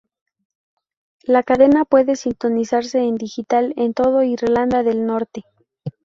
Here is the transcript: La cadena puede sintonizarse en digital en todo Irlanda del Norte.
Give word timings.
La 1.25 1.43
cadena 1.43 1.85
puede 1.85 2.15
sintonizarse 2.15 3.01
en 3.03 3.17
digital 3.17 3.75
en 3.77 3.93
todo 3.93 4.23
Irlanda 4.23 4.81
del 4.81 5.05
Norte. 5.05 5.43